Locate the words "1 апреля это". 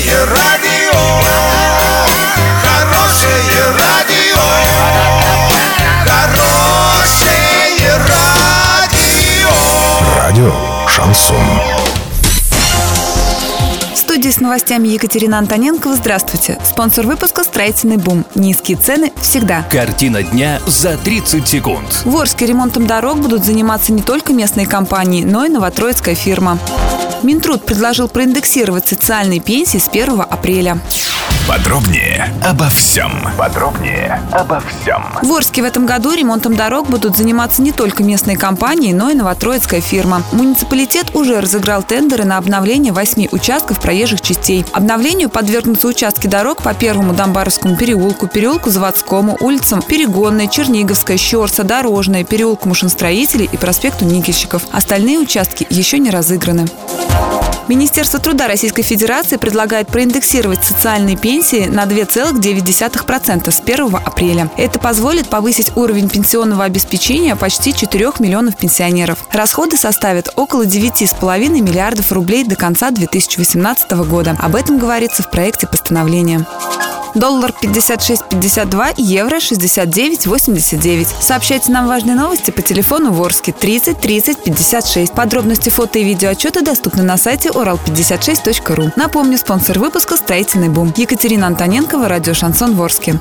63.60-64.80